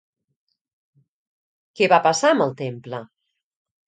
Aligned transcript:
Què 1.79 1.89
va 1.93 1.99
passar 2.07 2.31
amb 2.37 2.45
el 2.47 2.55
temple? 2.63 3.03